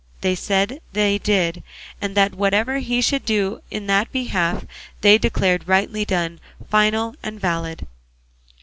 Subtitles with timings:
[0.21, 1.61] They said they did,
[2.01, 4.65] and that whatever he should do in that behalf
[5.01, 6.39] they declared rightly done,
[6.71, 7.85] final and valid.